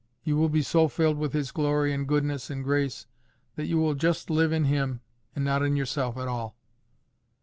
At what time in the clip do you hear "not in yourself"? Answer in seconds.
5.45-6.17